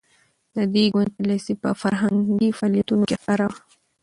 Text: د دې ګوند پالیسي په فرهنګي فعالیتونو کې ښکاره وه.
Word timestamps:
د 0.55 0.57
دې 0.73 0.83
ګوند 0.93 1.11
پالیسي 1.17 1.53
په 1.63 1.69
فرهنګي 1.81 2.49
فعالیتونو 2.59 3.03
کې 3.09 3.15
ښکاره 3.21 3.45
وه. 3.51 3.59